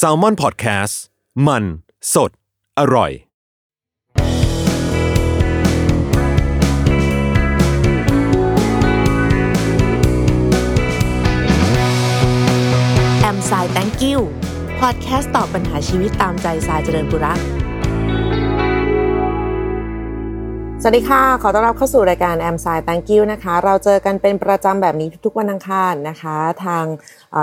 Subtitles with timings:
[0.00, 0.94] S a l ม o n PODCAST
[1.46, 1.64] มัน
[2.14, 2.30] สด
[2.78, 3.12] อร่อย
[13.20, 14.18] แอมสาย thank you
[14.80, 17.38] พอดแคสต์ตอบปัญหาชีวิตตามใจสายเจริญบุรัก
[20.84, 26.84] สวัสดีค่ะ ขอต้อนรับเข้าสู่รายการแอมสาย thank you นะคะ เราเจอกันเป็นประจำแบบนี้ทุกๆวันอังคารนะคะ ทาง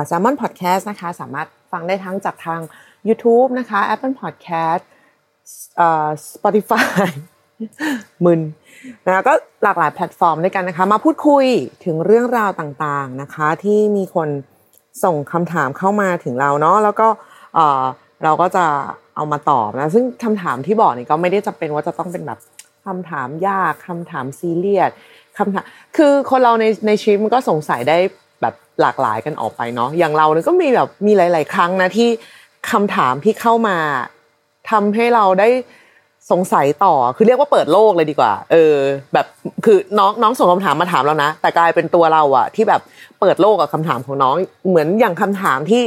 [0.06, 2.60] Salmon Podcast นะคะ สามารถฟังได้ทั้งจากทาง
[3.08, 4.84] YouTube นะคะ Apple Podcast
[5.78, 7.08] เอ่อ Spotify
[8.26, 8.42] มึน
[9.06, 11.46] นะก็หลากหลายแพลตฟอร์มด้วยกันนะคะ มาพูดคุย
[11.86, 14.30] ถึงเรื่องราวต่างๆนะคะ ที่มีคน
[15.04, 17.08] ส่งคำถามเข้ามาถึงเราเนาะแล้วก็
[17.56, 17.84] เอ่อ
[18.24, 18.66] เราก็จะ
[19.16, 22.40] เอามาตอบนะ ซึ่งคำถามที่บอกนี่ก็ไม่ได้จำเป็นว่าจะต้องเป็นแบบ
[22.86, 24.92] คำถามยากคำถามซีเรียส
[25.38, 25.66] คำถาม
[25.98, 27.98] คือคนเราในในชีวิตมันก็สงสัยได้
[28.42, 32.10] แบบหลากหลายกันออกไปเนาะอย่างเราเนี่ยก็มีแบบมีหลาย ๆ ครั้งนะที่
[32.72, 33.78] คำถามที่เข้ามา
[34.72, 35.50] ทำให้เราได้
[36.32, 38.74] สงสัยต่อคือเรียกว่าเปิดโลกเลยดีกว่า เออ
[39.14, 39.26] แบบ
[39.66, 42.82] คือน้องน้องส่งคำถามมาถามเรานะแต่กลายเป็นตัวเราอะที่แบบ
[43.20, 44.36] เปิดโลกกับคำถามของน้อง
[44.70, 45.84] เหมือนอย่างคำถามที่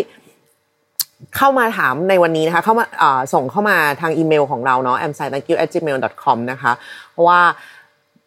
[1.37, 2.87] เข้ามาถามในวันนี้นะคะ เข้ามา
[3.35, 5.91] ส่งเข้ามาทางอีเมลของเราเนาะ a m s i t h a n k y o u g m a
[5.91, 6.73] i l c o m นะคะ
[7.11, 7.41] เพราะว่า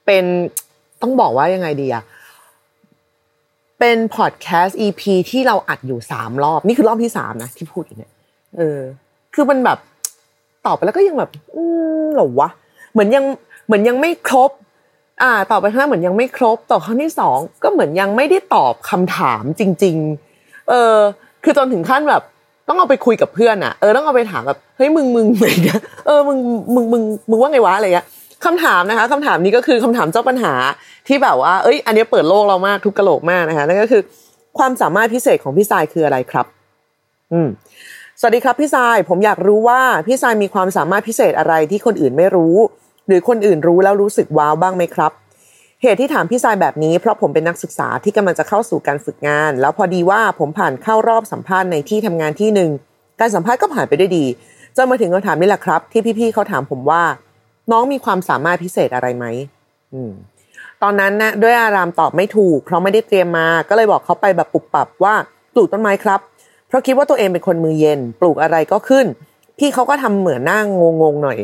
[0.06, 0.24] เป็น
[1.02, 2.04] ต้องบอกว่ายังไงดีอะ
[3.80, 5.02] เป็นพอดแคสต์ EP
[5.32, 8.12] ที่เราอัดอยู่สามรอบ นี่คือรอบที่สามนะ ที่พูดอยู่เนี่ย
[8.58, 8.80] เออ
[9.34, 9.80] คือมันแบบ
[10.66, 11.64] ตอบไปแล้วก็ยังแบบ อื
[12.04, 12.50] มหรอวะ
[12.92, 13.26] เหมือนยัง
[13.66, 14.52] เหมือนยังไม่ครบ
[15.22, 19.98] อ่าตอบไปข้างหน้าเหมือนยังไม่ครบต่อครั้งที่สองก็เหมือนยังไม่ได้ตอบคำถามจริง
[20.32, 20.96] ๆ เออ
[21.44, 22.24] คือจนถึงขั้นแบบ
[22.68, 26.38] ต้องเอาไปคุยกับเพื่อนอะเออต้องเอาไปถามแบบเฮ้ยมึงมึงอะไรเงี้ยเออมึง
[26.76, 28.08] มึงมึงมึงว่าไงวะอะไรเงี้ย
[28.46, 30.54] คำถามนะคะคำถามนี้ก็คือคำถามเจ้าปัญหา
[31.08, 34.02] ที่แบบว่า เอ้ย อันนี้เปิดโลกเรามากทุกกะโหลกมากนะคะนั่นก็คือ
[34.58, 36.46] ความสามารถพิเศษของพี่ทรายคืออะไรครับ
[37.34, 37.48] อืม
[38.20, 42.56] สวัสดีครับพี่ทรายผมอยากรู้ว่าพี่ทรายมีความสามารถพิเศษอะไรที่คนอื่นไม่รู้
[43.08, 45.12] หรือคนอื่นรู้แล้วรู้สึกว้าวบ้างไหมครับ
[45.86, 52.70] เหตุที่ถามพี่ทรายแบบนี้เพราะผมเป็นนักศึกษาที่กำลังจะเข้าสู่การฝึกงาน แล้วพอดีว่าผมผ่านเข้ารอบสัมภาษณ์ในที่ทำงานที่หนึ่ง
[53.20, 54.26] การสัมภาษณ์ก็ผ่านไปด้วยดี
[54.76, 57.04] จนมาถึงคำถามนี้แหละครับ ที่พี่ๆเขาถามผมว่า
[57.72, 59.26] น้องมีความสามารถพิเศษอะไรไหม
[59.94, 60.12] อืม
[60.84, 65.14] ตอนนั้นนะด้วยอารามตอบไม่ถูก เพราะไม่ได้เตรียมมาก็เลยบอกเขาไปแบบปุบปับว่า
[65.54, 66.20] ปลูกต้นไม้ครับ
[66.68, 69.06] เพราะคิดว่าตัวเองเป็นคนมือเย็น ปลูกอะไรก็ขึ้น
[69.60, 71.38] พี่เขาก็ทำเหมือนหน้างงงๆหน่อย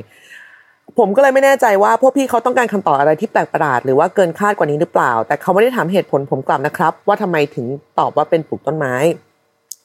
[1.00, 7.66] ผมก็เลยไม่แน่ใจว่าพวกพี่เขาต้องการคำตอบอะไรที่แปลกประหลาดหรือว่าเกินคาดกว่านี้หรือเปล่า แต่เขาไม่ได้ถามเหตุผลผมกลับนะครับ ว่าทำไมถึง
[8.00, 8.96] ตอบว่าเป็นปลูกต้นไม้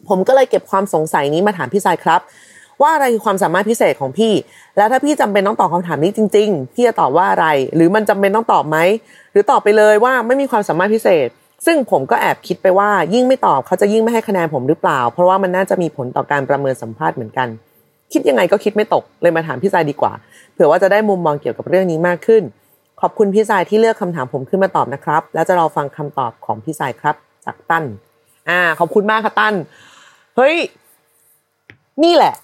[0.09, 2.21] ผมก็เลยเก็บความสงสัยนี้มาถามพี่ทรายครับ
[2.83, 4.33] ว่าอะไรคือความสามารถพิเศษของพี่
[4.77, 8.79] แล้วถ้าพี่จำเป็นต้องตอบคำถามนี้จริง ๆ พี่จะตอบว่าอะไร หรือมันจำเป็นต้องตอบไหม
[9.33, 11.29] หรือตอบไปเลยว่าไม่มีความสามารถพิเศษ
[11.67, 17.49] ซึ่งผมก็แอบคิดไปว่ายิ่งไม่ตอบเขาจะยิ่งไม่ให้คะแนนผมหรือเปล่า เพราะว่ามันน่าจะมีผลต่อการประเมินสัมภาษณ์เหมือนกัน
[18.13, 20.13] คิดยังไงก็คิดไม่ตกเลยมาถามพี่ทรายดีกว่า
[20.53, 22.43] เผื่อว่าจะได้มุมมองเกี่ยวกับเรื่องนี้มากขึ้น
[23.01, 27.85] ขอบคุณพี่ทรายที่เลือกคำถามผมขึ้นมาตอบนะครับ แล้วจะรอฟังคำตอบของพี่ทรายครับ จากตั้น
[28.49, 29.55] อ่า ขอบคุณมากค่ะตั้น
[30.37, 30.57] เฮ้ย
[32.05, 32.35] นี่แหละ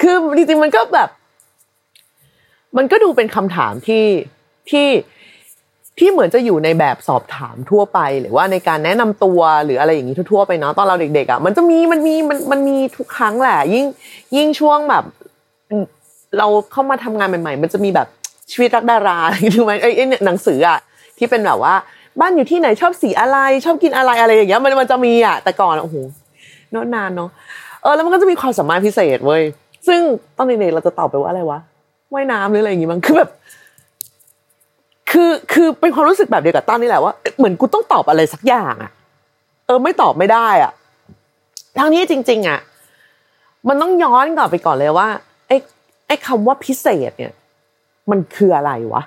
[0.00, 1.08] คือจริงๆมันก็แบบ
[2.76, 4.04] มันก็ดูเป็นคำถามที่
[4.70, 4.86] ที่
[5.98, 13.86] ที่เหมือนจะอยู่ในแบบสอบถามทั่วไป หรือว่าในการแนะนำตัวหรืออะไรอย่างนี้ทั่วๆไปเนาะตอนเราเด็กๆอะมันจะมีมันมีมันมันมีทุกครั้งแหละ ยิ่ง
[14.36, 15.04] ยิ่งช่วงแบบ
[16.38, 18.08] เราเข้ามาทำงานใหม่ ๆ มันจะมีแบบ
[18.50, 19.18] ชีวิตรักดารา
[19.54, 20.78] ถูกไหมไอ้หนังสืออะ
[21.18, 21.74] ที่เป็นแบบว่า
[22.20, 25.96] บ้านอยู่ที่ไหนชอบสีอะไร ชอบกินอะไรอะไรอย่างเงี้ยมันมันจะมีอะ แต่ก่อนโอ้โห
[26.74, 27.30] นานนานเนาะ
[27.82, 29.42] เออแล้วมันก็จะมีความสามารถพิเศษเว้ย
[29.88, 30.00] ซึ่ง
[30.36, 31.58] ตอนเด็กๆเราจะตอบไปว่าอะไรวะ
[32.12, 33.30] ว่ายน้ำหรืออะไรอย่างงี้มั้งคือแบบ
[35.10, 38.92] คือคือเป็นความรู้สึกแบบเดียวกับตั้นนี่แหละว่าเหมือนกูต้องตอบอะไรสักอย่างอะ
[39.66, 40.72] เออไม่ตอบไม่ได้อะ
[41.78, 42.60] ทั้งนี้จริง ๆ อะ
[43.68, 45.08] มันต้องย้อนกลับไปก่อนเลยว่า
[45.48, 45.56] ไอ้
[46.06, 47.32] ไอ้คำว่าพิเศษเนี่ย
[48.10, 49.02] มันคืออะไรวะ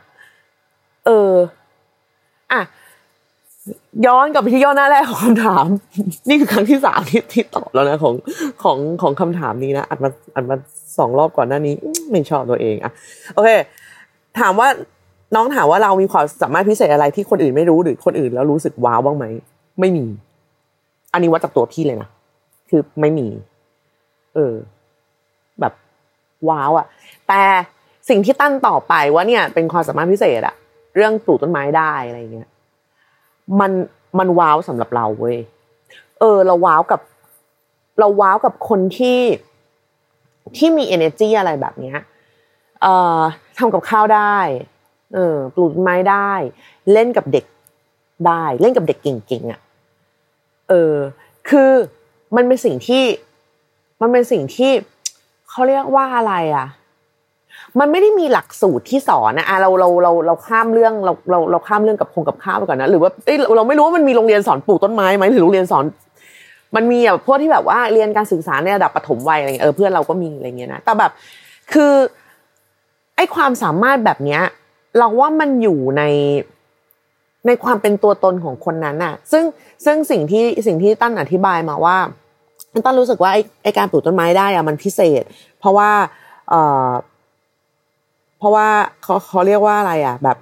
[1.06, 1.31] เออ
[2.51, 2.62] อะ
[4.06, 5.65] ย้อนกลับไปที่ย่อหน้าแรกของคำถาม
[6.27, 8.15] นี่คือครั้งที่สามที่ที่ตอบแล้วนะของ
[8.63, 10.56] ของของคำถามนี้นะอัดมาอัดมา
[10.98, 11.74] สองรอบก่อนหน้านี้
[12.12, 12.92] ไม่ชอบตัวเองอะ
[13.33, 13.50] โอเค
[14.39, 14.68] ถามว่า
[15.35, 19.25] น้องถามว่าเรามีความสามารถพิเศษอะไรที่คนอื่นไม่รู้หรือคนอื่นแล้วรู้สึกว้าวบ้างไหม
[19.79, 20.05] ไม่มี
[21.13, 22.09] อันนี้วัดจากตัวพี่เลยนะ
[22.69, 23.27] คือไม่มี
[24.35, 24.53] เออ
[25.59, 25.73] แบบ
[26.49, 26.85] ว้าวอะ
[27.27, 27.41] แต่
[28.09, 30.55] สิ่งที่ตั้นต่อไปว่าเนี่ย เป็นความสามารถพิเศษอะ
[30.95, 32.49] เรื่องปลูกต้นไม้ได้อะไรเงี้ย
[33.59, 33.71] มัน
[34.19, 35.37] มันว้าวสำหรับเราเว้ย
[36.19, 37.01] เออ เราว้าวกับ
[37.99, 39.19] เราว้าวกับคนที่
[40.57, 41.97] ที่มี energy อะไรแบบเนี้ย
[42.81, 43.19] เอ่อ
[43.57, 44.37] ทำกับข้าวได้
[45.13, 46.31] เออปลูกไม้ได้
[46.93, 47.45] เล่นกับเด็ก
[48.27, 49.59] ได้ เล่นกับเด็กเก่งๆอะ
[50.69, 50.95] เออ
[51.49, 51.71] คือ
[52.35, 53.03] มันเป็นสิ่งที่
[54.01, 54.71] มันเป็นสิ่งที่
[55.49, 56.67] เขาเรียกว่าอะไรอะ
[57.79, 65.85] มันไม่ได้มีหลักสูตรที่สอนนะอะเราเราเราเราข้ามเรื่องเราเราเราข้ามเรื่องกับคงกับข้าวไปก่อนนะหรือว่าเอ้เราไม่รู้ว่ามันมีโรงเรียนสอนปลูกต้นไม้ไหมหรือโรงเรียนสอน
[66.75, 71.11] มันมีแบบพวกที่แบบว่าเรียนการศึกษาในระดับปฐมวัยอะไรเงี้ยเออเพื่อนเราก็มีอะไรเงี้ยนะแต่แบบ
[71.73, 71.93] คือ
[73.15, 74.41] ไอ้ความสามารถแบบเนี้ย
[74.97, 76.03] เราว่ามันอยู่ใน
[77.47, 79.43] ในความเป็นตัวตนของคนนั้นน่ะ ซึ่ง
[79.85, 81.97] ซึ่งสิ่งที่สิ่งที่ตั้นอธิบายมาว่า
[82.85, 85.23] ตั้นรู้สึกว่าไอ้ไอการปลูกต้นไม้ได้อะมันพิเศษ
[85.59, 85.89] เพราะว่า
[86.49, 86.89] เอ่อ
[88.38, 88.67] เพราะว่า
[89.03, 90.38] เขาเขาเรียกว่าอะไรอะ แบบ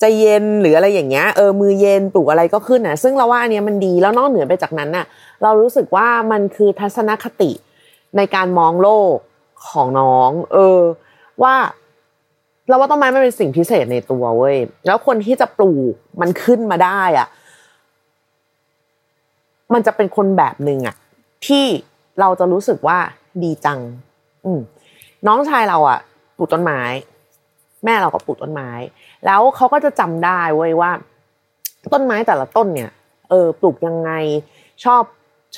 [0.00, 5.06] ใจเย็นหรืออะไรอย่างเงี้ยเออมือเย็นปลูกอะไรก็ขึ้นนะซึ่งเราว่าอันเนี้ยมันดีแล้วนอกเหนือไปจากนั้นน่ะ
[5.42, 7.50] เรารู้สึกว่ามันคือทัศนคติ
[8.16, 9.14] ในการมองโลก
[9.68, 10.80] ของน้อง เออ
[11.42, 11.54] ว่า
[12.68, 17.28] เราว่าต้นไม้มันเป็นสิ่งพิเศษในตัวเว้ยแล้วคนที่จะปลูกมันขึ้นมาได้อะ
[19.72, 20.96] มันจะเป็นคนแบบหนึ่งอะ
[21.46, 21.64] ที่
[22.20, 22.98] เราจะรู้สึกว่า
[23.42, 23.80] ดีจัง
[24.44, 24.60] อืม
[25.26, 25.98] น้องชายเราอะ
[26.36, 26.80] ปลูกต้นไม้
[27.84, 28.70] แม่เราก็ปลูกต้นไม้
[29.26, 30.90] แล้วเขาก็จะจำได้เว้ยว่า
[31.92, 32.90] ต้นไม้แต่ละต้นเนี่ย
[33.30, 34.10] เออ ปลูกยังไง
[34.84, 35.02] ชอบ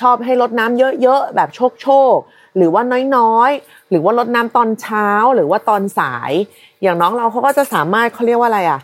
[0.01, 2.15] ชอบให้รดน้ำเยอะๆแบบโชคโชค
[2.57, 2.83] หรือว่า
[3.17, 6.31] น้อยๆ หรือว่ารดน้ำตอนเช้าหรือว่าตอนสาย
[6.81, 8.79] อย่างน้องเราเขาก็จะสามารถเขาเรียกว่าอะไรอะ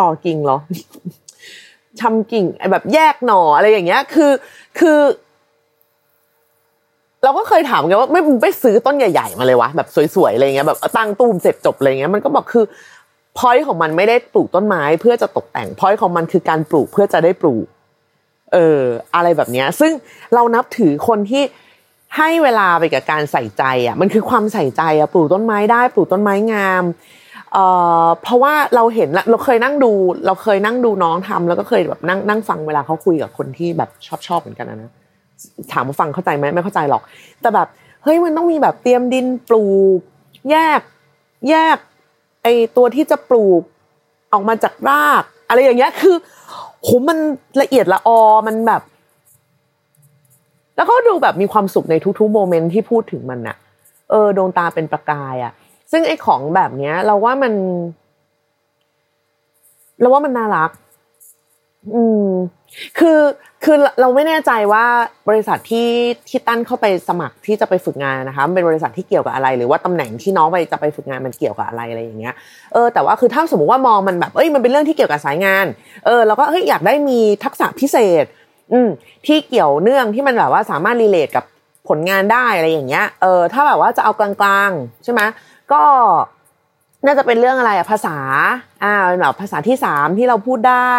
[0.00, 0.58] ต่อกิ่งเหรอ
[2.00, 4.32] ชำกิ่งแบบแยกหน่ออะไรอย่างเงี้ย คือ
[4.78, 4.98] คือ
[7.24, 12.64] เราก็เคยถามกันว่าไม่ไปซื้อต้นใหญ่ ๆ มาเลยวะแบบสวยๆอะไรเงี้ยแบบตั้งตูมเสร็จจบอะไรเงี้ยมันก็บอกคือ
[13.38, 17.66] พอยของมันไม่ได้ปลูกต้นไม้ เพื่อจะตกแต่งพอยของมันคือการปลูกเพื่อจะได้ปลูก
[18.52, 18.80] เออ
[19.14, 19.92] อะไรแบบเนี้ย ซึ่ง
[20.34, 21.42] เรานับถือคนที่
[22.16, 26.84] ให้เวลาไปกับการใส่ใจอะมันคือความใส่ใจอะปลูกต้นไม้ได้ปลูกต้นไม้งาม
[27.52, 27.64] เอ่
[28.04, 29.92] อเพราะว่าเราเห็นเราเคยนั่งดู
[30.26, 34.92] เราเคยนั่งดูน้องทำแล้วก็เคยแบบนั่งนั่งฟังเวลาเขาคุยกับคนที่แบบชอบชอบเหมือนกันนะ
[35.72, 37.02] ถามมาฟังเข้าใจไหมไม่เข้าใจหรอก
[37.40, 37.68] แต่แบบ
[38.02, 39.66] เฮ้ยมันต้องมีแบบเตรียมดินปลู
[39.98, 40.00] ก
[40.50, 40.80] แยก
[41.50, 41.76] แยก
[42.42, 43.62] ไอตัวที่จะปลูก
[44.32, 46.16] ออกมาจากราก อะไรอย่างเงี้ยคือ
[46.82, 47.18] โหมัน
[47.62, 48.82] ละเอียดละออมันแบบ
[50.78, 53.56] แล้วก็ดูแบบมีความสุขในทุกๆโมเมนต์ที่พูดถึงมันอะ
[54.10, 55.52] เออดวงตาเป็นประกายอะ
[55.92, 57.52] ซึ่งไอ้ของแบบเนี้ย เราว่ามัน
[60.00, 60.70] เราว่ามันน่ารัก
[61.94, 62.28] อืม
[62.98, 63.20] คือ
[63.64, 64.84] คือเราไม่แน่ใจว่า
[65.28, 65.88] บริษัทที่
[66.28, 72.34] ที่ตั้นเข้าไปสมัครที่จะไปฝึกงานนะคะเป็นบริษัทที่เกี่ยวกับอะไร หรือว่าตำแหน่งที่น้องไปจะไปฝึกงานมันเกี่ยวกับอะไรอะไรอย่างเงี้ย
[72.72, 75.66] เออแต่ว่าคือถ้าสมมติว่ามองมันแบบเอ้ยมันเป็นเรื่องที่เกี่ยวกับสายงาน
[76.06, 78.24] เออเราก็เฮ้ยอยากได้มีทักษะพิเศษ
[78.72, 78.88] อืม
[79.26, 81.44] ที่เกี่ยวเนื่องที่มันแบบว่าสามารถรีเลทกับ
[81.88, 84.30] ผลงานได้อะไรอย่างเงี้ย เออ ถ้าแบบว่าจะเอากลา
[84.68, 85.20] งๆ ใช่ไหม
[85.72, 85.82] ก็
[87.06, 88.16] น่าจะเป็นเรื่องอะไรอะภาษา
[88.84, 90.96] อ่าแบบภาษาที่สามที่เราพูดได้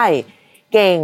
[0.73, 0.99] เก่ง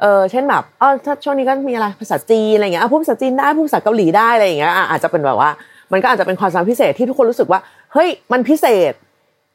[0.00, 5.50] เออเช่นแบบเออถ้าช่วงนี้ก็มีอะไรภาษาจีนอะไรเงี้ยพูดภาษาจีนได้พูดภาษาเกาหลีได้อะไรอย่างเงี้ยอาจจะเป็นแบบว่า
[5.92, 7.60] มันก็อาจจะเป็นความสามารถพิเศษที่ทุกคนรู้สึกว่า
[7.92, 8.92] เฮ้ย มันพิเศษ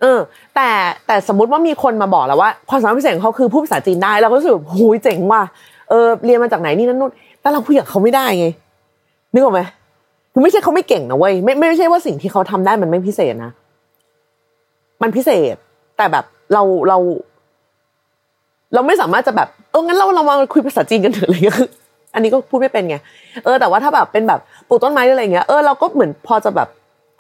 [0.02, 0.20] เออ
[0.56, 0.70] แต่
[1.08, 5.44] แต่สมมติว่ามีคนมาบอกแล้วว่าความสามารถพิเศษของเขาคือพูดภาษาจีนได้เราก็รู้สึกหูยเจ๋งว่ะ
[5.90, 7.12] เออเรียนมาจากไหนนี่นั่นนู่น
[7.42, 8.48] แต่เราพูดกับเขาไม่ได้ไง
[9.34, 9.62] นึกออกไหม
[10.34, 13.52] คือไม่ใช่เขาไม่เก่งนะเว้ยไม่ไม่ใช่ว่าสิ่งที่เขาทำได้มันไม่พิเศษนะ
[15.02, 15.56] มันพิเศษ
[15.98, 16.98] แต่แบบเราเรา
[18.74, 21.70] เราไม่สามารถจะแบบเอองั้นเราเรามาคุยภาษาจีนกันเถอะอะไรเงี้ยคือ
[22.13, 22.98] อันนี้ก็พูดไม่เป็นไง
[23.44, 26.70] เออแต่ว่าถ้าแบบเป็นแบบปลูกต้นไม้อะไรเงี้ยเออเราก็เหมือนพอจะแบบ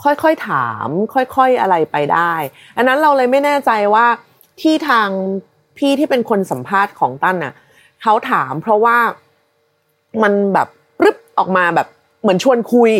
[0.03, 2.33] ค่อยๆถาม ค่อยๆอะไรไปได้
[2.77, 4.05] อันนั้นเราเลยไม่แน่ใจว่า
[4.61, 5.07] ที่ทาง
[5.77, 7.53] พี่ที่เป็นคนสัมภาษณ์ของตั้นน่ะ
[8.03, 8.97] เขาถาม เพราะว่า
[10.23, 10.67] มันแบบ
[11.03, 11.87] รึบออกมาแบบ
[12.21, 12.91] เหมือนชวนคุย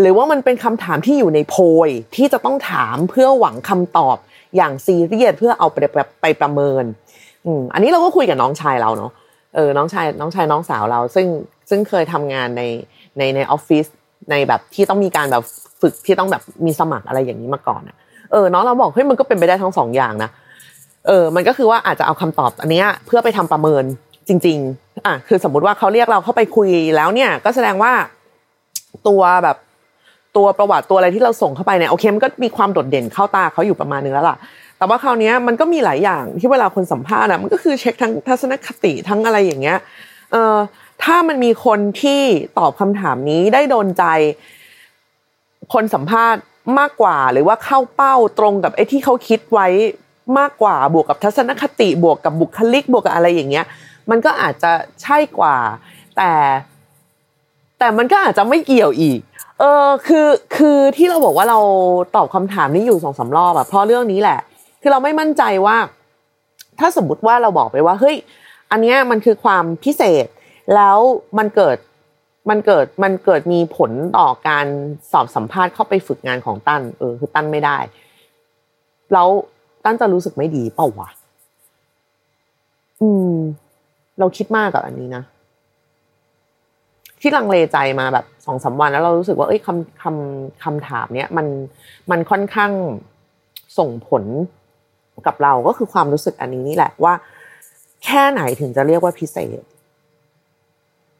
[0.00, 4.16] หรือว่ามันเป็นคำถามที่อยู่ในโพยที่จะต้องถามเพื่อหวังคำตอบ
[4.56, 5.76] อย่างซีเรียสเพื่อเอาไป
[6.22, 6.84] ไปประเมิน
[7.46, 9.12] อืมอันนี้เราก็คุยกับน้องชายเราเนาะ
[9.54, 11.26] เออน้องชายน้องชายน้องสาวเรา ซึ่ง
[11.70, 12.62] ซึ่งเคยทำงานใน
[13.18, 13.86] ในในออฟฟิศ
[14.30, 15.42] ในแบบที่ต้องมีการแบบ
[15.80, 17.96] ฝึกที่ต้องแบบมีสมัครอะไรอย่างนี้มาก่อนอะ
[18.32, 20.30] เออน้องเราบอกเฮ้ยมันก็เป็นไปได้ทั้งสองอย่างนะ
[21.06, 23.84] เออมันก็คือว่าอาจจะเอาคำตอบอันเนี้ยเพื่อไปทำประเมิน
[24.28, 27.92] จริง ๆ อะคือสมมุติว่าเขาเรียกเราเข้าไปคุยแล้วเนี่ย ก็แสดงว่า
[29.08, 29.56] ตัวแบบ
[30.36, 34.36] ตัวประวัติตัวอะไรที่เราส่งเข้าไปเนี่ยโอเคมันก็มีความโดดเด่นเข้าตาเขาอยู่ประมาณนึงแล้วล่ะ
[34.78, 39.78] แต่ว่าคราวนี้มันก็มีหลายอย่างที่เวลาคนสัมภาษณ์อะมันก็คือเช็คทั้งทัศนคติทั้งอะไรอย่างเงี้ย
[40.32, 40.56] เออ
[41.02, 42.22] ถ้ามันมีคนที่
[42.58, 44.04] ตอบคำถามนี้ได้โดนใจ
[45.72, 46.42] คนสัมภาษณ์
[46.78, 49.68] มากกว่า หรือว่าเข้าเป้าตรงกับไอ้ที่เขาคิดไว้
[50.38, 53.66] มากกว่าบวกกับทัศนคติบวกกับบุคลิกบวกกับอะไรอย่างเงี้ย
[54.10, 54.72] มันก็อาจจะ
[55.02, 55.56] ใช่กว่า
[56.16, 56.30] แต่
[57.78, 59.20] แต่มันก็อาจจะไม่เกี่ยวอีก
[59.58, 61.58] เออคือคือที่เราบอกว่าเรา
[62.16, 64.38] ตอบคำถามนี้อยู่สองสารอบอะเพราะเรื่องนี้แหละ
[64.82, 65.76] คือเราไม่มั่นใจว่า
[66.78, 68.16] ถ้าสมมติว่าเราบอกไปว่าเฮ้ย
[68.70, 70.26] อันเนี้ยมันคือความพิเศษ
[70.74, 70.98] แล้ว
[71.38, 71.76] มันเกิด
[72.50, 74.66] มันเกิดมันเกิดมีผลต่อการ
[75.12, 77.78] สอบสัมภาษณ์เข้าไปฝึกงานของตั้นเออคือตั้นไม่ได้
[79.12, 79.28] แล้ว
[79.84, 81.08] ตั้นจะรู้สึกไม่ดีเปล่าวะ
[83.02, 83.34] อืม
[84.18, 85.22] เราคิดมากกับอันนี้นะ
[87.20, 91.46] ที่ลังเลใจมาแบบสองสาวันแล้วเรารู้สึกว่าเอ้ยคำคำคำถามเนี้ยมัน
[92.10, 92.72] มันค่อนข้าง
[93.78, 94.24] ส่งผล
[95.26, 97.14] กับเราก็คือความรู้สึกอันนี้นี่แหละว่า
[98.04, 99.62] แค่ไหนถึงจะเรียกว่าพิเศษ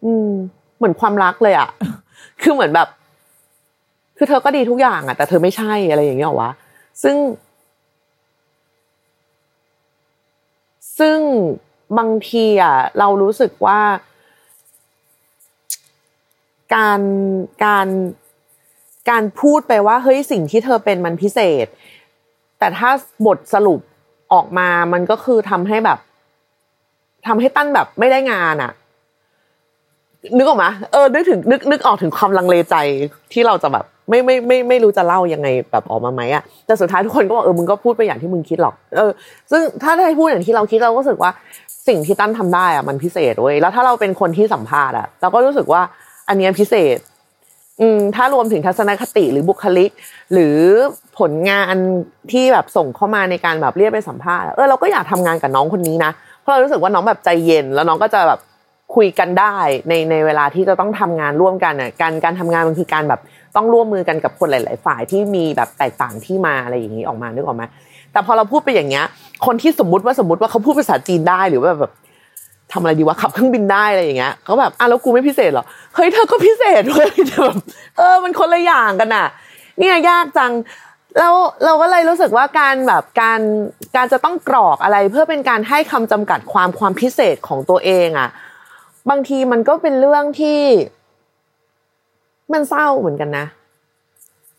[0.05, 0.31] อืม
[0.77, 1.69] เหมือนความรักเลยอะ
[2.43, 2.89] คือเหมือนแบบ
[4.17, 6.51] คือเธอก็ดีทุกอย่างอะแต่เธอไม่ใช่อะไรอย่างเงี้ยหรอวะ
[7.03, 7.17] ซึ่ง
[10.99, 11.19] ซึ่ง
[11.99, 13.81] บางทีอะเรารู้สึกว่า
[16.75, 17.01] การ
[17.65, 17.89] การ
[19.11, 21.67] การพูดไปว่าเฮ้ยสิ่งที่เธอเป็นมันพิเศษ
[22.59, 22.91] แต่ถ้า
[23.27, 23.81] บทสรุป
[24.33, 25.99] ออกมามันก็คือทำให้แบบ
[27.27, 28.73] ทำให้ตั้นแบบไม่ได้งานอะ
[30.37, 32.75] นึกออกมาเออนึกถึงนึกนึกออกถึงความลังเลใจ
[33.33, 39.11] ที่เราจะแบบไม่ไม่ไม่ไม่รู้จะเล่ายังไงแบบออกมาไหมอะแต่สุดท้ายทุกคนก็บอกเออมึงก็พูดไปอย่างที่มึงคิดหรอก เออ
[39.51, 41.31] ซึ่งถ้าได้พูดอย่างที่เราคิดเราก็รู้สึกว่า
[41.89, 45.83] สิ่งที่ตั้นทำได้อะมันพิเศษเว้ยแล้วถ้าเราเป็นคนที่สัมภาษณ์อะเราก็รู้สึกว่า
[46.29, 46.99] อันนี้พิเศษ
[47.81, 49.91] อืมถ้ารวมถึงทัศนคติหรือบุคลิก
[50.33, 50.57] หรือ
[51.19, 51.75] ผลงาน
[52.33, 58.41] ที่แบบส่งเข้ามาในการแบบเรียกไปสัมภาษณ์เออเราก็อยากทำงานกับน้องคนนี้นะเพราะเรารู้สึกว่าน้องแบบใจเย็น แล้วน้องก็จะแบบ
[58.97, 59.55] คุยกันได้
[59.89, 63.21] ในในเวลาที่จะต้องทำงานร่วมกันอะการการทำงานมันคือการแบบ
[63.57, 67.65] ต้องร่วมมือกันกับคนหลาย ๆ ฝ่ายที่มีแบบแตกต่างที่มาอะไรอย่างนี้ออกมานึกออกไหม
[68.17, 69.07] แต่พอเราพูดไปอย่างเงี้ย
[69.47, 71.93] คนที่สมมติว่าสมมติว่าเขาพูดภาษาจีนได้หรือว่าแบบ
[72.73, 77.55] ทำอะไรดีวะขับเครื่องบินได้อะไรอย่างเงี้ยเขาแบบอะแล้วกูไม่พิเศษหรอเฮ้ยเธอก็พิเศษเว้ยแบบ
[77.97, 79.27] เออมันคนละอย่างกันน่ะ
[79.79, 80.53] เนี่ยยากจัง
[81.19, 83.41] แล้วเราก็เลยรู้สึกว่าการแบบการ
[83.97, 88.29] การจะต้องกรอกอะไรเพื่อเป็นการให้คำจำกัดความความพิเศษของตัวเองอะ
[89.11, 90.61] บางทีมันก็เป็นเรื่องที่
[92.53, 93.47] มันเศร้าเหมือนกันนะ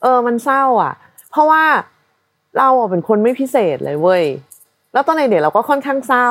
[0.01, 0.93] เออมันเศร้า อะ
[1.31, 1.63] เพราะว่า
[2.57, 4.23] เราอะเป็นคนไม่พิเศษเลยเว้ย
[4.93, 6.29] แล้วตอนในเด็กเราก็ค่อนข้างเศร้า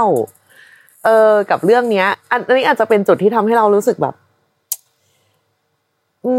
[1.05, 4.15] เออกับเรื่องเนี้ย อันนี้อาจจะเป็นจุดที่ทำให้เรารู้สึกแบบ
[6.25, 6.33] อื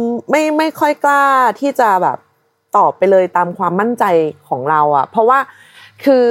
[0.00, 1.24] มไม่ไม่ค่อยกล้า
[1.60, 2.18] ที่จะแบบ
[2.76, 4.04] ตอบไปเลยตามความมั่นใจ
[4.48, 5.38] ของเราอะเพราะว่า
[6.04, 6.28] คือ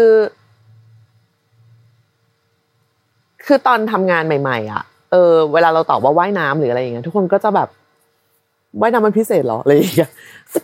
[3.45, 7.69] คือตอนทำงานใหม่ ๆอะเออ เวลาเราตอบว่าว่ายน้ำหรืออะไรอย่างเงี้ยทุกคนก็จะแบบ
[8.81, 10.09] ว่ายน้ำมันพิเศษหรออะไรอย่างเงี้ย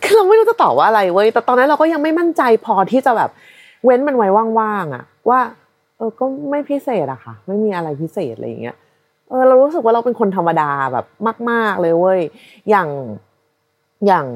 [0.04, 3.30] คือเราไม่รู้จะตอบว่าอะไรเว้ยแต่ตอนนั้นเราก็ยังไม่มั่นใจพอที่จะแบบ
[3.84, 4.28] เว้นมันไว้
[4.58, 5.40] ว่างๆอะว่า
[5.96, 8.76] เออก็ไม่พิเศษอะค่ะ ไม่มีอะไรพิเศษอะไรอย่างเงี้ย
[9.28, 11.06] เออเรารู้สึกว่าเราเป็นคนธรรมดาแบบ
[11.50, 12.20] มาก ๆ เลยเว้ย
[12.70, 12.88] อย่าง
[14.06, 14.26] อย่าง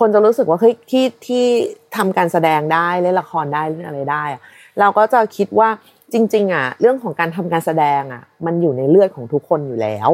[0.00, 1.44] คนจะรู้สึกว่าเฮ้ยที่ที่
[1.96, 4.42] ทำการแสดงได้เล่นละครได้เล่นอะไรได้อะ
[4.80, 5.68] เราก็จะคิดว่า
[6.12, 10.10] จริง ๆ อะ เรื่องของการทำการแสดงอะ มันอยู่ในเลือดของทุกคนอยู่แล้ว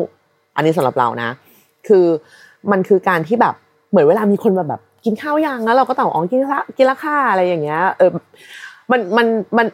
[0.56, 1.30] อันนี้สำหรับเรานะ
[1.88, 2.06] คือ
[2.71, 3.54] มันคือการที่แบบ
[3.90, 8.11] เหมือนเวลามีคนมาแบบกินข้าวยังแล้วเราก็ตอบอ๋อกินละกินละค่ะอะไรอย่างเงี้ยเออ
[8.90, 9.26] มันมัน
[9.59, 9.66] มัน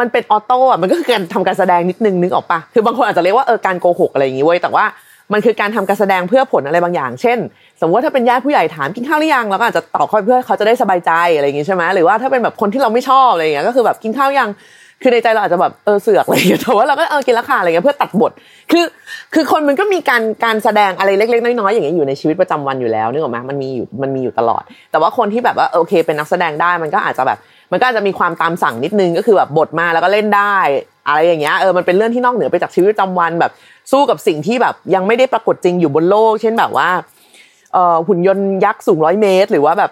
[0.00, 4.84] มันเป็นออโต้อะมันก็คือการทำการแสดงนิดนึงนึกออกปะคือบางคนอาจจะเรียกว่าเออการโกหกอะไรอย่างงี้เว้ยแต่ว่า
[5.32, 7.38] มันคือการทำการแสดงเพื่อผลอะไรบางอย่าง เช่น
[7.80, 14.48] สมมติว่าถ้าเป็นญาติผู้ใหญ่ถามกินข้าวหรือยังเราก็อาจจะตอบเขาเพื่อเขาจะได้สบายใจอะไรอย่างงี้ใช่ไหมหรือว่าถ้าเป็นแบบคนที่เราไม่ชอบอะไรอย่างเงี้ยก็คือแบบกินข้าวยัง
[15.02, 18.32] คือในใจเราอาจจะแบบเออเสือกอะไรอย่างเงี้ยแต่ว่าเราก็เออกินราคาอะไรเงี้ยเพื่อตัดบท
[18.70, 18.84] คือ
[19.34, 27.38] คือคนมันก็มีการการแสดงอะไรเล็กๆน้อยๆอย่างเงี้ยอยู่ในชีวิตประจำวันอยู่แล้วนึกออกไหมมันมีอยู่มันมีอยู่ตลอด แต่ว่าคนที่แบบว่าโอเค เป็นนักแสดงได้มันก็อาจจะแบบ
[27.72, 30.56] มันก็อาจจะมีความตามสั่งนิดนึงก็คือแบบบทมาแล้วก็เล่นได้
[31.08, 33.52] อะไรอย่างเงี้ยเออมันเป็นเรื่องที่นอกเหนือไปจากชีวิตประจำวันแบบ
[33.92, 36.88] สู้กับสิ่งที่แบบยังไม่ได้ปรากฏจริงอยู่บนโลก เช่นแบบว่า
[37.72, 39.90] เออหุ่นยนต์ยักษ์สูงร้อยเมตร หรือว่าแบบ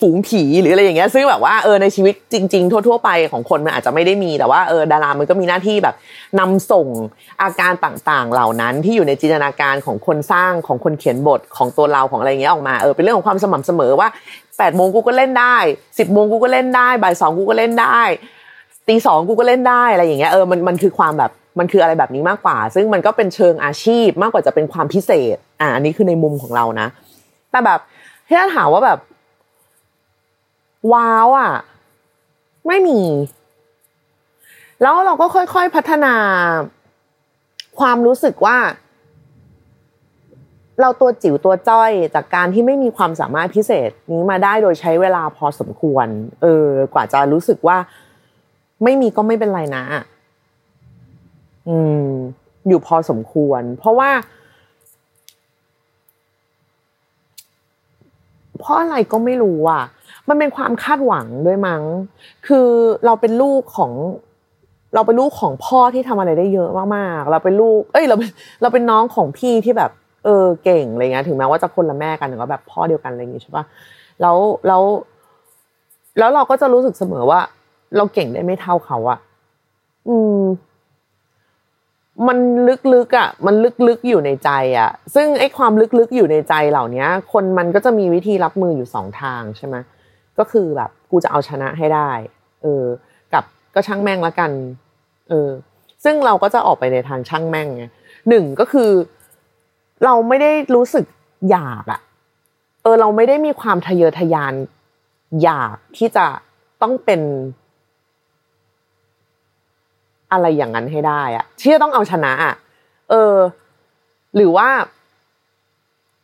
[0.00, 5.94] ฝูงผีหรืออะไรอย่างเงี้ยซึ่งแบบว่าเออในชีวิตจริง ๆ ทั่ว ๆ ไปของคนมันอาจจะไม่ได้มีแต่ว่าเออดารามันก็มีหน้าที่แบบ
[6.40, 6.88] นำส่ง
[7.42, 14.08] อาการต่างๆ เหล่านั้นที่อยู่ในจินตนาการของคนสร้างของคนเขียนบทของตัวเราของอะไรเงี้ยออกมาเออเป็นเรื่องของความสม่ำเสมอว่า
[14.58, 15.56] แปดโมงกูก็เล่นได้
[15.98, 18.00] สิบโมงกูก็เล่นได้บ่ายสองกูก็เล่นได้
[18.88, 26.88] ตีสองกูก็เล่นได้อะไรอย่างเงี้ยเออมันมันคือความแบบมันคืออะไรแบบนี้มากกว่า ซึ่งมันก็เป็นเชิงอาชีพมากกว่าจะเป็นความพิเศษ อ่าอันนี้คือในมุมของเรานะ
[27.50, 27.80] แต่แบบ
[28.28, 28.98] ถ้าถามว่าแบบ
[30.92, 31.52] ว้าวอะ
[32.66, 33.00] ไม่มี
[34.82, 36.14] แล้วเราก็ค่อยๆพัฒนา
[37.78, 38.58] ความรู้สึกว่า
[40.80, 46.06] เราตัวจิ๋วตัวจ้อยจากการที่ไม่มีความสามารถพิเศษนี้มาได้โดยใช้เวลาพอสมควร
[46.42, 47.78] เออ กว่าจะรู้สึกว่า
[48.84, 49.84] ไม่มีก็ไม่เป็นไรนะ
[51.68, 52.06] อืม
[52.68, 54.10] อยู่พอสมควร เพราะว่า
[58.58, 59.82] เพราะอะไรก็ไม่รู้อะ
[60.30, 61.82] มันเป็นความคาดหวังด้วยมั้ง
[62.46, 62.68] คือ
[63.06, 63.92] เราเป็นลูกของ
[64.94, 68.30] เราเป็นลูกของพ่อที่ทำอะไรได้เยอะมากๆ เราเป็นลูก เอ้ย เราเป็น
[68.62, 69.90] เราเป็นน้องของพี่ที่แบบ
[70.24, 73.64] เออ เก่งอะไรเงี้ย ถึงแม้ว่าจะคนละแม่กันแต่ก็แบบพ่อเดียวกันอะไรอย่างงี้ใช่ปะ
[74.20, 74.82] แล้วแล้ว
[76.18, 77.40] แล้วเราก็จะรู้สึกเสมอว่า
[77.96, 79.18] เราเก่งได้ไม่เท่าเขาอะ
[80.08, 80.42] อืม
[82.28, 82.38] มัน
[82.94, 83.54] ลึกๆอะ มัน
[83.88, 89.76] ลึกๆอยู่ในใจอะ ซึ่งไอ้ความลึกๆอยู่ในใจเหล่านี้คนมันก็จะมีวิธีรับมืออยู่สองทางใช่ไหม
[90.40, 92.10] ก็คือแบบกูจะเอาชนะให้ได้
[92.62, 92.84] เออ
[93.32, 93.44] กับ
[93.74, 94.50] ก็ช่างแม่งละกัน
[95.28, 95.50] เออ
[96.04, 97.84] ซึ่งเราก็จะออกไปในทางช่างแม่งไง
[98.28, 98.90] หนึ่งก็คือ
[100.04, 101.04] เราไม่ได้รู้สึก
[101.50, 102.00] อยากอะ
[102.82, 104.54] เออ เราไม่ได้มีความทะเยอทะยาน
[105.42, 106.26] อยากที่จะ
[106.82, 107.20] ต้องเป็น
[110.32, 112.54] อะไรอย่างนั้นให้ได้อะที่จะต้องเอาชนะอะ
[113.10, 113.34] เออ
[114.36, 114.68] หรือว่า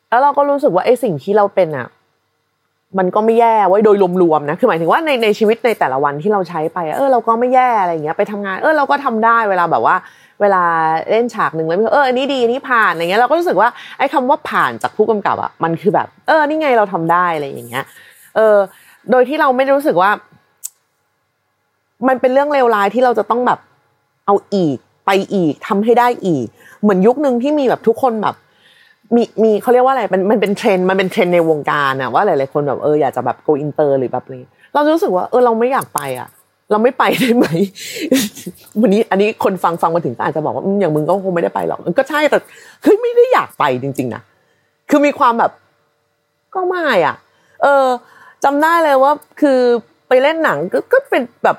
[0.09, 1.87] แล้วเราก็รู้สึกว่าไอ้สิ่งที่เราเป็นอะ
[2.99, 9.97] มันก็ไม่แย่ไว้โดยรวมๆนะคือหมายถึงว่าในในชีวิตในแต่ละวันที่เราใช้ไป เออเราก็ไม่แย่อะไรเงี้ยไปทำงาน เออเราก็ทำได้เวลาแบบว่า
[10.41, 10.65] เวลา
[11.11, 17.85] เล่นฉากหนึ่งแล้วเอออันนี้ดีอันนี้ผ่านอะไรเงี้ยเราก็รู้สึกว่าไอ้คำว่าผ่านจากผู้กำกับอะมันคือแบบ เออนี่ไงเราทำได้อะไรอย่างเงี้ย
[18.37, 18.57] เออ
[19.11, 20.11] โดยที่เราไม่รู้สึกว่า
[22.09, 23.59] มันเป็นเรื่องเลวร้ายที่เราจะต้องแบบ
[24.27, 26.47] เอาอีกไปอีกทำให้ได้อีก
[26.83, 28.35] เหมือนยุคนึงที่มีแบบทุกคนแบบ
[29.15, 34.43] มีมีเขาเรียกว่าอะไรมันมันเป็นเทรนมันเป็นเทรนในวงการอะว่าหลายๆคนแบบเอออยากจะแบบ go i n t e หรือแบบนี้
[34.73, 36.29] เรารู้สึกว่าเออเราไม่อยากไปอะ
[36.71, 37.47] เราไม่ไปได้ไหม
[38.81, 42.39] วันนี้ อันนี้คนฟังฟังมาถึงก็อาจจะบอกว่าอย่างมึงก็คงไม่ได้ไปหรอกก็ใช่แต่
[42.83, 44.23] เฮ้ยไม่ได้อยากไปจริง ๆนะ
[44.91, 45.53] คือมีความแบบ
[46.55, 47.17] ก็ไม่อะ
[47.63, 47.87] เออ
[48.45, 49.59] จำได้เลยว่า คือ
[50.09, 51.57] ไปเล่นหนังก็ก็เป็นแบบ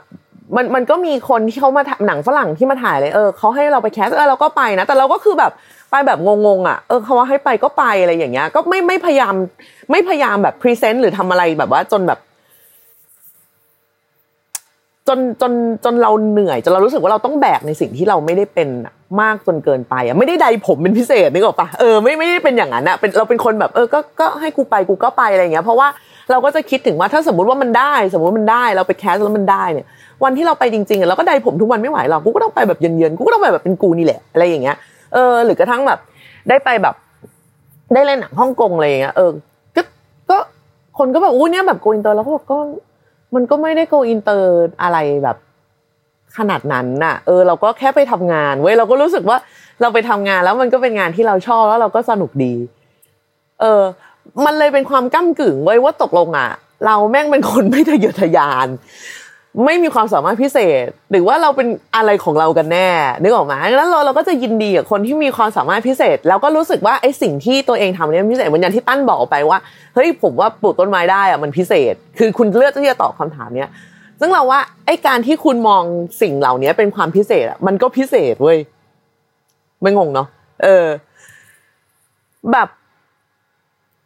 [0.56, 5.52] มันมันก็มีคนที่เขามาหนังฝรั่งที่มาถ่ายเลยเออเขาให้เราไปแคสเออเราก็ไปนะแต่เราก็คือแบบ
[5.92, 9.34] ไปแบบงงๆอะเออเขาว่าให้ไปก็ไปอะไรอย่างเงี้ย ก็ไม่ไม่พยายาม
[9.92, 12.20] ไม่พยายามแบบ present หรือทำอะไรแบบว่าจนแบบ
[15.08, 15.54] จนจน
[15.86, 18.70] จนเราเหนื่อยจนเรารู้สึกว่าเราต้องแบกในสิ่งที่เราไม่ได้เป็น
[19.22, 25.88] มากจนเกินไปอะไม่ได้ไดร์ผมเป็นพิเศษนึกออกปะเออไม่ไม่ได้เป็นอย่างนั้นอะเป็นเราเป็นคนแบบเออก็ก็ให้กูไปกูก็ไปอะไรอย่างเงี้ย เพราะว่า
[26.32, 29.88] เราก็จะคิดถึงว่าถ้าสมมติว่ามันได้ สมมติมันได้ เราไป cast แล้วมันได้เนี่ย
[30.24, 34.76] วันที่เราไปจริงๆเราก็ไดร์ผมทุกวันไม่ไหวหรอกกูก็ต้องไปแบบเย็นๆกูก็ต้องไปแบบเป็นกูนี่แหละอะไรอย่างเงี้ย
[35.14, 36.00] เออ หรือกระทั่งแบบ
[36.50, 36.96] ได้ไปแบบ
[37.94, 39.32] ได้เล่นหนังฮ่องกงอะไรอย่างเงี้ยเออ
[39.76, 39.82] ก็
[40.30, 40.38] ก็
[40.98, 42.58] คนก็แบบอู้เนี่ยแบบ go inter แล้วก็บอกก็
[43.36, 44.50] มันก็ไม่ได้ go inter
[44.82, 45.38] อะไรแบบ
[46.38, 49.38] ขนาดนั้นน่ะ เออ เราก็แค่ไปทำงานเว้ยเราก็รู้สึกว่า
[49.82, 52.54] เราไปทำงานแล้วมันก็เป็นงานที่เราชอบแล้วเราก็สนุกดี
[53.62, 53.82] เออ
[54.46, 56.50] มันเลยเป็นความก้ำกึ่งเว้ยว่าตกลงอะ
[56.86, 58.68] เราแม่งเป็นคนไม่ทะเยอทะยาน
[59.66, 62.90] ไม่มีความสามารถพิเศษ หรือว่าเราเป็นอะไรของเรากันแน่
[63.22, 69.60] นึกออกไหมแล้วเราเราก็จะยินดีกับคนที่มีความสามารถพิเศษ แล้วก็รู้สึกว่าไอ้สิ่งที่ตัวเองทำเนี่ยพิเศษเหมือนอย่างที่ตั้นบอกไปว่า
[69.96, 73.70] เฮ้ยผมว่าปลูกต้นไม้ได้อะมันพิเศษ คือคุณเลือกที่จะตอบคำถามเนี้ย
[74.20, 75.84] ซึ่งเราว่าไอ้การที่คุณมอง
[76.22, 78.58] สิ่งเหล่านี้เป็นความพิเศษอะมันก็พิเศษเว้ย
[79.82, 80.28] ไม่งงเนาะ
[80.64, 80.86] เออ
[82.52, 82.68] แบบ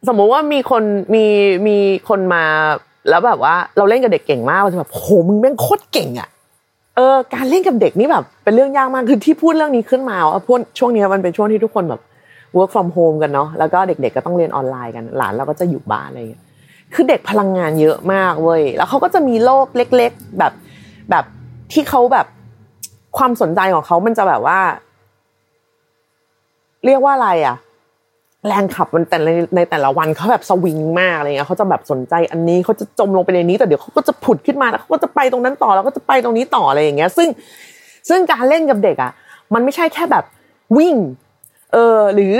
[0.08, 0.84] สมมุติว่ามีคน
[1.14, 1.24] มี
[1.68, 1.76] มี
[2.08, 2.44] คนมา
[3.08, 6.28] แล้วแบบว่าเราเล่นกับเด็กเก่งมากเราจะแบบโหมึงแม่งโคตรเก่งอะ
[6.96, 12.00] เออการเล่นกับเด็กนี่แบบ เป็นเรื่องยากมากคือที่พูดเรื่องนี้ขึ้นมาว่าพวกช่วงนี้มันเป็นช่วงที่ทุกคนแบบ
[12.56, 16.42] work from home กันเนาะแล้วก็เด็กๆก็ต้องเรียนออนไลน์กัน หลานเราก็จะอยู่บ้านอะไรอย่างเงี้ย
[16.94, 20.52] คือเด็กพลังงานเยอะมากเว้ยแล้วเขาก็จะมีโลกเล็ก ๆ แบบ
[21.10, 21.24] แบบ
[21.72, 22.26] ที่เขาแบบ
[23.18, 24.60] ความสนใจของเขามันจะแบบว่า
[26.86, 27.56] เรียกว่าอะไรอะ
[28.46, 37.28] แรงขับมันแต่ในในแต่ละวันเขาแบบสวิงมากอะไรเงี้ยเขาจะแบบสนใจอันนี้เขาจะจมลงไปในนี้แต่เดี๋ยวเขาก็จะผุดขึ้นมาแล้วเขาก็จะไปตรงนั้นต่อแล้วก็จะไปตรงนี้ต่ออะไรอย่างเงี้ย ซึ่ง
[38.08, 39.12] ซึ่งการเล่นกับเด็กอะ
[39.54, 40.24] มันไม่ใช่แค่แบบ
[40.78, 40.94] วิ่ง
[41.72, 42.36] เออหรือ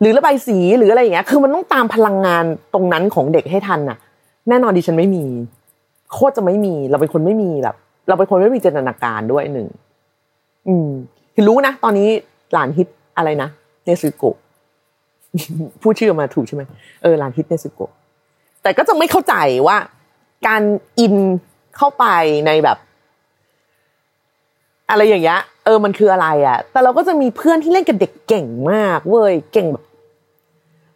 [0.00, 3.98] หรือระบายสีหรืออะไรอย่างเงี้ย คือมันต้องตามพลังงานตรงนั้นของเด็กให้ทันอะ
[4.48, 5.24] แน่นอนดิฉันไม่มี
[6.12, 7.76] โคตรจะไม่มี เราเป็นคนไม่มีแบบ
[8.08, 9.68] เราเป็นคนไม่มีจินตนาการด้วยหนึ่ง
[10.68, 10.88] อืม
[11.34, 12.08] คือรู้นะตอนนี้
[12.52, 13.48] หลานฮิตอะไรนะ
[13.84, 14.36] เนซึโกะ
[15.82, 16.62] พูดชื่อมาถูกใช่ไหม
[17.02, 17.80] เออหลานฮิตเนซึโก
[18.62, 19.34] แต่ก็จะไม่เข้าใจ
[19.66, 19.76] ว่า
[20.46, 20.62] การ
[20.98, 21.14] อิน
[21.76, 22.04] เข้าไป
[22.46, 22.78] ในแบบ
[24.90, 29.84] อะไรอย่างเงี้ยเออมันคืออะไรอะ แต่เราก็จะมีเพื่อนที่เล่นกับเด็กเก่งมาก เว้ยเก่งแบบ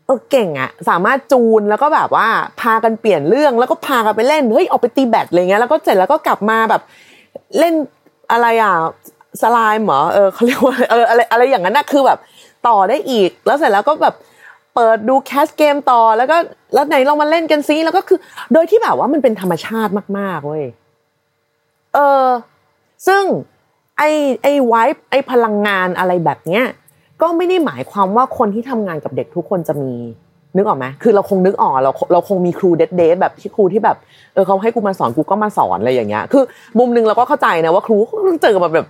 [0.05, 2.29] เออเก่งอะสามารถจูนแล้วก็แบบว่า
[2.61, 6.83] พากันเปลี่ยนเรื่องแล้วก็พากันไปเล่นเฮ้ยออกไปตีแบดอะไรเงี้ยแล้วก็เสร็จแล้วก็กลับมาแบบ
[7.59, 7.75] เล่น
[8.33, 8.75] อะไรอะ
[9.43, 12.19] slime เหรอเออเขาเรียกว่าเอออะไรอะไรอย่างนั้นนะคือแบบ
[12.67, 14.15] ต่อได้อีก แล้วเสร็จแล้วก็แบบ
[14.75, 16.37] เปิดดูแคสเกมต่อแล้วก็
[16.75, 18.19] แล้วไหนลองมาเล่นกันซิแล้วก็คือ
[18.53, 20.65] โดยที่แบบว่ามันเป็นธรรมชาติมากๆเว้ย
[21.95, 22.27] เออ
[23.07, 23.23] ซึ่ง
[23.99, 24.03] ไอ
[24.43, 26.65] ไอไวท์ไอพลังงานอะไรแบบเนี้ย
[27.23, 29.93] ก็ไม่ได้หมายความว่าคนที่ทำงานกับเด็กทุกคนจะมี
[30.57, 33.97] นึกออกไหมคือเราคงนึกออกเราเราคงมีครูเดทเดทแบบที่ครูที่แบบ
[34.35, 36.43] เออเขาให้กูมาสอนกูก็มาสอนอะไรอย่างเงี้ยคือ
[36.79, 37.97] มุมนึงเราก็เข้าใจนะว่าครู
[38.29, 38.89] ต้องเจอกับแบบ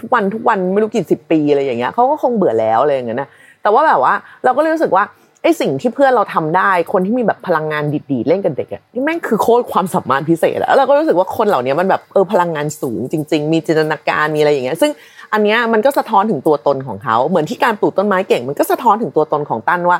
[0.00, 3.28] ทุกวันทุกวันไม่รู้กี่สิบปีอะไรอย่างเงี้ยเขาก็คงเบื่อแล้วอะไรอย่างเงี้ยนะ
[3.62, 5.04] แต่ว่าแบบว่าเราก็เลยรู้สึกว่า
[5.42, 14.90] ไอ้สิ่งที่เพื่อนเราทำได้ คนที่มีแบบพลังงานดีๆเล่นกับเด็กอะนี่แม่งคือโคตรความสามารถพิเศษแล้วเราก็รู้สึกว่าคนเหล่านี้มันแบบเออพลังงานสูงจริง ๆ มีจินตนาการมีอะไรอย่างเงี้ยซึ่ง
[15.32, 19.98] อันเนี้ยมันก็สะท้อนถึงตัวตนของเขาเหมือนที่การปลูกต้นไม้เก่ง มันก็สะท้อนถึงตัวตนของตั้นว่า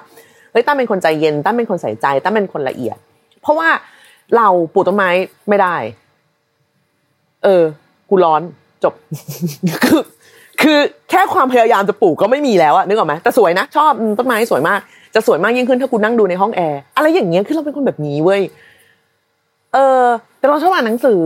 [0.52, 2.96] เฮ้ยตั้นเป็นคนใจเย็นตั้นเป็นคนใส่ใจตั้นเป็นคนละเอียด
[3.42, 3.68] เพราะว่า
[4.36, 5.10] เราปลูกต้นไม้
[5.48, 5.76] ไม่ได้
[7.44, 7.62] เออ
[8.10, 8.42] กูร้อน
[8.84, 8.94] จบ
[9.84, 10.00] คือ
[10.62, 10.78] คือ
[11.10, 14.80] แค่ความพยายามจะปลูกก็ไม่มีแล้วอะนึกออกไหมแต่สวยนะ ชอบต้นไม้สวยมาก
[15.14, 18.42] จะสวยมากยิ่งขึ้นถ้ากูนั่งดูในห้องแอร์อะไรอย่างเงี้ยคือเราเป็นคนแบบนี้เว้ย
[19.74, 20.04] เออ
[20.38, 21.22] แต่เราชอบอ่านหนังสือ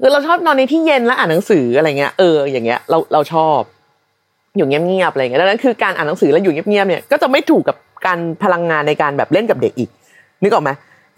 [0.00, 3.60] คือเราชอบนอนในที่เย็นแล้วอ่านหนังสืออะไรเงี้ยเอออย่างเงี้ยเราเราชอบ
[4.56, 9.90] อยู่เงียบๆอะไรเงี้ยดังนั้นคือการอ่านหนังสือแล้วอยู่เงียบๆเนี่ยก็จะไม่ถูกกับการพลังงานในการแบบเล่นกับเด็กอีก
[10.42, 10.70] นึกออกไหม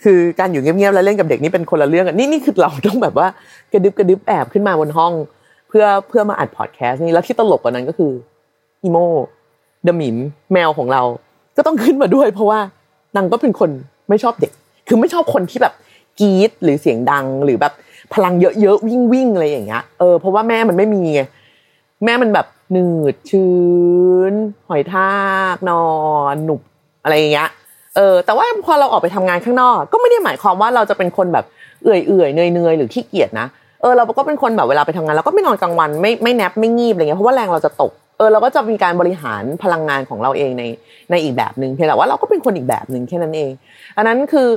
[0.04, 3.26] คือการอยู่เงียบๆแล้วเล่นกับเด็กนี่เป็นคนละเรื่องกันนี่นี่คือเราต้องแบบว่า
[3.72, 5.12] กระดึบกระดึบแอบขึ้นมาบนห้อง
[5.74, 8.12] พื่อเพื่อมาอัดพอดแคสต์นี่แล้วที่ตลกกว่านั้นก็คือ
[8.82, 8.98] อีโม
[9.84, 10.16] เดมิม
[10.52, 11.02] แมวของเรา
[11.56, 12.60] ก็ต้องขึ้นมาด้วย เพราะว่า
[13.16, 13.70] นางก็เป็นคน
[14.08, 14.52] ไม่ชอบเด็ก
[14.88, 15.74] คือไม่ชอบคนที่แบบ
[16.20, 17.72] กรี๊ดหรือเสียงดังหรือแบบ
[18.14, 21.22] พลังเยอะๆวิ่งวิ่งอะไรอย่างเงี้ยเออเพราะว่าแม่มันไม่มีไง
[22.04, 23.52] แม่มันแบบหนืดชื้
[24.32, 24.34] น
[24.68, 25.12] หอยทา
[25.54, 25.84] กนอ
[26.34, 26.60] นหนุบ
[27.02, 27.50] อะไรอย่างเงี้ย
[27.96, 31.44] เออแต่ว่าพอเราออกไปทำงานข้างนอก ก็ไม่ได้หมายความว่าเราจะเป็นคนแบบ
[31.82, 33.46] เอื่อยเอื่อยเนยเนยหรือขี้เกียจนะ
[33.82, 40.64] เออเราก็เป็นคนแบบเวลาไปทำงานเราก็ไม่นอนกลางวันไม่ไม่แนบไม่งีบอะไรเงี้ยเพราะว่าแรงเราจะตกเออเราก็จะมีการบริหารพลังงานของเราเองใน
[41.10, 43.52] ในอีกแบบหนึ่งเพียงแต่ว่าเราก็เป็นคนอีกแบบหนึ่งแค่นั้นเอง
[43.96, 44.48] อันนั้นคือ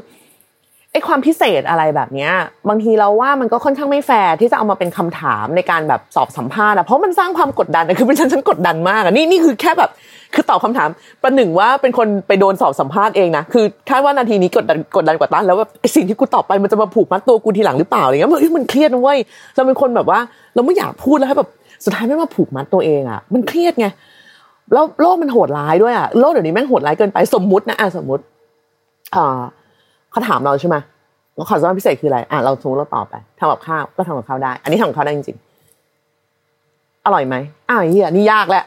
[0.91, 2.31] ไอ้ความพิเศษอะไรแบบเนี้ย
[2.69, 9.91] บางทีเราว่ามันก็ค่อนข้างไม่แฟร์ที่จะเอามาเป็นคำถามในการแบบสอบสัมภาษณ์อะเพราะมันสร้างความกดดันคือเป็นฉันฉันกดดันมากอะนี่นี่คือแค่แบบ
[10.35, 10.89] คือตอบคาถาม
[11.23, 19.19] ประหนึ่งว่าเป็นคนไปโดนสอบสัมภาษณ์เองนะ คือคาดว่านาทีนี้กดดันกดดันกว่าตั้นแล้วว่าสิ่งที่กูตอบไปมันจะมาผูกมัดตัวกูทีหลังหรือเปล่าอะไรเงี้ยมันมันเครียดนะเว้ย
[19.55, 20.19] เราเป็นคนแบบว่า
[20.55, 21.49] เราไม่อยากพูดแล้วให้แบบ
[21.83, 23.87] สุดท้ายไม่มาผูกมัดตัวเองอะ มันเครียดไง
[24.73, 28.23] แล้วโลกมันโหดร้ายด้วยอะโลกเดี๋ยวนี้แม่งโหดร้ายเกินไปสมมุตินะอะสมมติ
[29.15, 29.41] อ่า
[30.11, 30.75] เขาถามเราใช่ไหม
[31.35, 37.35] แล้วความสามารถพิเศษคืออะไรอะเราสมมติเราตอบไปทำกับข้าวก็ทำกับข้าวได้ อันนี้ทำกับข้าวได้จริงๆอร่อยไหม
[37.69, 38.63] อ้าวเฮียนี่ยากแหละ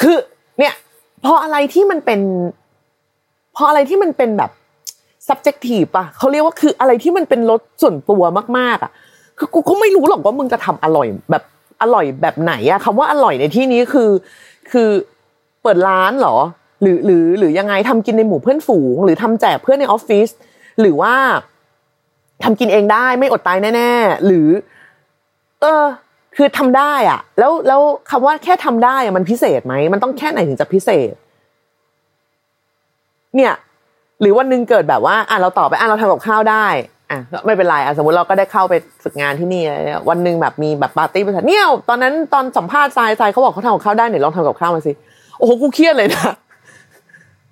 [0.00, 0.16] คือ
[0.58, 0.72] เนี่ย
[1.24, 2.20] พออะไรที่มันเป็น
[3.56, 4.50] พออะไรที่มันเป็นแบบ
[5.28, 8.22] subjective อะเขาเรียกว่าคืออะไรที่มันเป็นรสส่วนตัว
[8.58, 8.92] มากๆอะ
[9.38, 11.44] คือกูก็ไม่รู้หรอกว่ามึงจะทำอร่อยแบบ
[11.82, 14.10] อร่อยแบบไหนอะคำว่าอร่อยในที่นี้คือ
[14.72, 14.88] คือ
[15.62, 16.36] เปิดร้านหรอ
[16.82, 20.28] หรือหรือหรือยังไงทำกินในหมู่เพื่อนฝูง หรือทำแจกเพื่อนในออฟฟิศ
[20.80, 21.14] หรือว่า
[22.42, 24.48] ทำกินเองได้ไม่อดตายแน่ๆหรือ
[25.60, 25.84] เออ
[26.36, 31.14] คือทำได้อะ แล้วแล้วคำว่าแค่ทำได้อะมันพิเศษไหมมันต้องแค่ไหนถึงจะพิเศษ
[33.36, 33.52] เนี่ย
[34.20, 36.66] หรือวันหนึ่งเกิดแบบว่าอะเราตอบไปอะเราทำกับข้าวได้
[37.10, 39.62] อะไม่เป็นไรอะสมมติเราก็ได้เข้าไปฝึกงานที่นี่
[40.08, 44.92] วันหนึ่งแบบมีแบบปาร์ตี้บริษัทเนี่ยตอนนั้นตอนสัมภาษณ์ทรายทรายเขาบอกเขาทำกับข้าวได้เนี่ยลองทำกับข้าวมาสิ
[45.38, 46.32] โอ้โหกูเครียดเลยนะ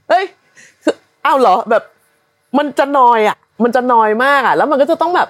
[0.09, 0.25] เฮ้ย
[1.27, 1.83] อ้าวเหรอแบบ
[2.59, 5.29] มันจะนอยอะ มันจะนอยมากอะ แล้วมันก็จะต้องแบบ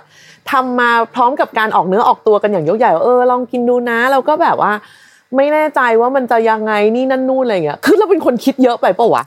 [0.50, 4.72] ทำมาพร้อมกับการออกเนื้อออกตัวกันอย่างยกใหญ่เออลองกินดูนะเราก็แบบว่า
[5.36, 9.24] ไม่แน่ใจว่ามันจะยังไงนี่นั่นนู่นอะไรเงี้ยคือเราเป็นคนคิดเยอะไปปะวะ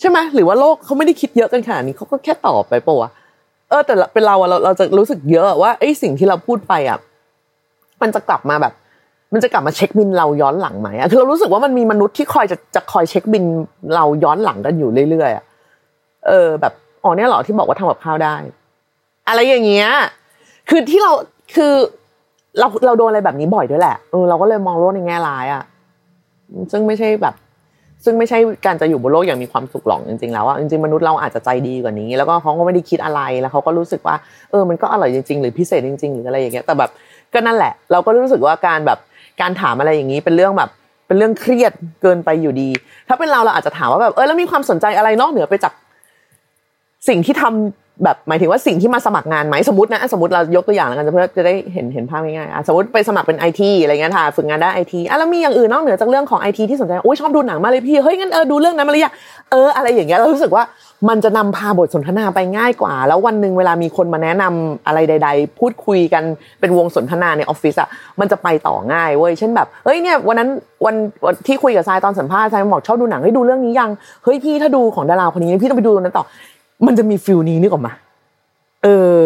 [0.00, 3.10] ใช่ไหมหรือว่าโลกเขาไม่ได้คิดเยอะกันขนาดนี้เขาก็แค่ตอบไปปะวะ
[3.68, 6.98] เออแต่เป็นเราเราเราจะรู้สึกเยอะว่าไอ้สิ่งที่เราพูดไปอะ
[8.02, 8.72] มันจะกลับมาแบบ
[9.32, 13.44] มันจะกลับมาเช็คบินเราย้อนหลังไหมอะคือเรารู้สึกว่ามันมีมนุษย์ที่คอยจะจะคอยเช็คบิน
[13.94, 15.44] เราย้อนหลังกันอยู่เรื่อยๆอะ
[16.26, 16.72] เออ แบบ
[17.04, 18.34] อ๋อเนี่ยหรอที่บอกว่าทำกับข้าวได้
[19.28, 19.88] อะไรอย่างเงี้ย
[20.70, 21.12] คือที่เรา
[21.56, 21.74] คือ
[22.58, 25.62] เราเราโดนอะไรแบบนี้บ่อยด้วยแหละเออเราก็เลยมองโลกในแง่ร้ายอะ
[26.72, 27.34] ซึ่งไม่ใช่แบบ
[28.04, 34.14] ซึ่งไม่ใช่การจะอยู่บนโลกอย่างมีความสุขหรอกจริงๆแล้วว่าจริงๆมนุษย์เราอาจจะใจดีกว่านี้ แล้วก็เขาก็ไม่ได้คิดอะไรแล้วเขาก็รู้สึกว่า
[34.50, 36.90] เออมันก็อร่อยจริงๆ หรือพิเศษจริง ๆ หรืออะไรอย่างเงี้ยแต่แบบ
[37.34, 38.98] ก็นั่นแหละ เราก็รู้สึกว่าการแบบ
[39.40, 40.70] การถามอะไรอย่างนี้เป็นเรื่องแบบ
[41.06, 42.68] เป็นเรื่องเครียดเกินไปอยู่ดี
[43.08, 45.72] ถ้าเป็นเราเราอาจจะถามว่าแบบเออแล้วมีความสนใจอะไรนอกเหนือไปจาก
[47.08, 59.12] สิ่งที่ทำ แบบหมายถึงว่าสิ่งที่มาสมัครงานไหมสมมตินะสมมติเรายกตัวอย่างแล้วกันเพื่อจะได้เห็นเห็นภาพง่ายๆสมมติไปสมัครเป็นไอทีอะไรเงี้ยค่ะฝึกงานได้ไอทีอะแล้วมีอย่างอื่นนอกเหนือจากเรื่องของไอทีที่สนใจโอ้ยชอบดูหนังมาเลยพี่เฮ้ยงั้นเออดูเรื่องนั้นมาเลยอะ
[59.50, 60.64] เอออะไรอย่างเงี้ยเรารู้สึกว่า
[61.08, 66.22] มันจะนำพาบทสนทนาไปง่ายกว่า แล้ววันหนึ่งเวลามีคนมาแนะนำอะไรใด ๆ พูดคุยกัน
[66.60, 67.88] เป็นวงสนทนาในออฟฟิศอะ
[68.20, 70.48] มันจะไปต่อง่ายเว้ยเช่นแบบเฮ้ยเนี่ยวันนั้น
[70.84, 70.94] วัน
[71.46, 73.90] ที่คุยกับทรายตอนสัมภาษณ์ทรายบอกชอบดูหนังให้ดูเรื่องนี้ยัง
[74.24, 76.24] เฮ้ยพี่ถ้าดูของดาราคนนี้พี่ต้องไปดูนั้นต่อ
[76.86, 77.92] มันจะมีฟิลนี้นึกออกมา
[78.82, 78.88] เอ
[79.18, 79.20] อ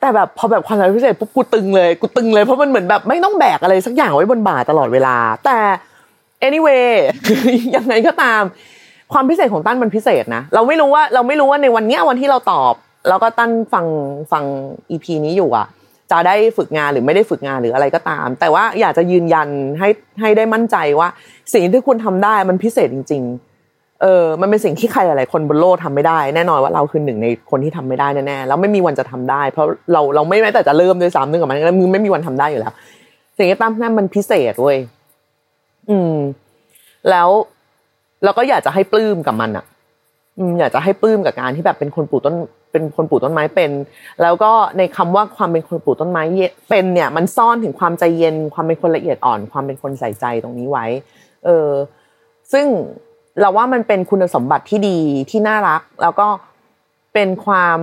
[0.00, 5.58] แต่แบบพอแบบความสามารถพิเศษปุ๊บกูตึงเลยกูตึงเลยเพราะมันเหมือนแบบไม่ต้องแบกอะไรสักอย่างไว้บนบ่าตลอดเวลา แต่
[6.46, 6.86] anyway
[7.76, 8.42] ยังไงก็ตาม
[9.12, 12.74] ความพิเศษของตั้นมันพิเศษนะเราไม่รู้ว่าเราไม่รู้ว่าในวันเนี้ยวันที่เราตอบ
[13.08, 13.86] แล้วก็ตั้นฟัง
[14.32, 14.44] ฟัง
[14.90, 15.66] EP นี้อยู่อะ
[16.10, 19.88] จะได้ฝึกงานหรือไม่ได้ฝึกงานหรืออะไรก็ตาม แต่ว่าอยากจะยืนยันให้
[20.20, 21.08] ให้ได้มั่นใจว่า
[21.54, 23.45] สิ่งที่คุณทำได้มันพิเศษจริง ๆ
[24.02, 32.72] เออมันเป็นสิ่งที่ใครหลายๆคนบนโลกทาไม่ได้ แน่นอนว่าเราคือหนึ่งในคนที่ทำไม่ได้แน่ๆแล้วไม่มีวันจะทำได้ เพราะเราเราไม่แม้แต่จะเริ่มด้วยซ้ำนึกออกไหมแล้วมึงไม่มีวันทำได้อยู่แล้ว
[33.36, 34.78] สิ่งที่ตั้มนั่นมันพิเศษเว้ย
[35.90, 36.14] อืม
[37.10, 37.28] แล้ว
[38.24, 39.64] เราก็อยากจะให้ปลื้มกับมันอะ
[40.38, 42.34] อืมอยากจะให้ปลื้มกับการที่แบบเป็นคนปลูกต้น
[42.72, 43.70] เป็นคนปลูกต้นไม้เป็น
[44.22, 46.22] แล้วก็ในคำว่าความเป็นคนปลูกต้นไม้
[46.68, 50.86] เป็นเนี่ย มันซ่อนถึงความใจเย็น ความเป็นคนละเอียดอ่อน ความเป็นคนใส่ใจตรงนี้ไว้
[51.44, 51.68] เออ
[52.52, 52.66] ซึ่ง
[53.40, 54.98] เราว่ามันเป็นคุณสมบัติที่ดี
[55.30, 56.28] ที่น่ารัก แล้วก็
[57.14, 57.78] เป็นความ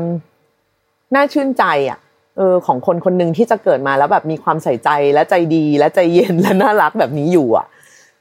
[1.15, 1.99] น่าชื่นใจอะ
[2.37, 7.65] เออของคนคนหนึ่งที่จะเกิดมาแล้วแบบมีความใส่ใจและใจดีและใจเย็นและน่ารักแบบนี้อยู่อะ